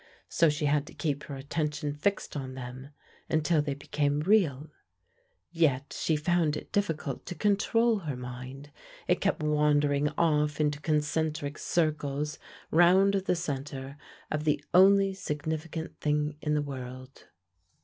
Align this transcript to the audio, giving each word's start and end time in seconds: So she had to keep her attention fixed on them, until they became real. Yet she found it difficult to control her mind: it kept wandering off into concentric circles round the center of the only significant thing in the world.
So 0.29 0.49
she 0.49 0.65
had 0.65 0.87
to 0.87 0.95
keep 0.95 1.25
her 1.25 1.35
attention 1.35 1.93
fixed 1.93 2.35
on 2.35 2.55
them, 2.55 2.89
until 3.29 3.61
they 3.61 3.75
became 3.75 4.21
real. 4.21 4.71
Yet 5.51 5.95
she 5.95 6.15
found 6.15 6.57
it 6.57 6.71
difficult 6.71 7.23
to 7.27 7.35
control 7.35 7.99
her 7.99 8.15
mind: 8.15 8.71
it 9.07 9.21
kept 9.21 9.43
wandering 9.43 10.09
off 10.17 10.59
into 10.59 10.81
concentric 10.81 11.59
circles 11.59 12.39
round 12.71 13.13
the 13.13 13.35
center 13.35 13.95
of 14.31 14.43
the 14.43 14.63
only 14.73 15.13
significant 15.13 15.99
thing 15.99 16.35
in 16.41 16.55
the 16.55 16.63
world. 16.63 17.27